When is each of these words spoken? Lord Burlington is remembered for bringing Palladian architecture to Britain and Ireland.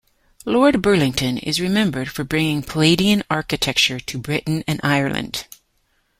Lord 0.45 0.81
Burlington 0.81 1.37
is 1.37 1.61
remembered 1.61 2.09
for 2.09 2.23
bringing 2.23 2.63
Palladian 2.63 3.21
architecture 3.29 3.99
to 3.99 4.17
Britain 4.17 4.63
and 4.65 4.79
Ireland. 4.81 5.45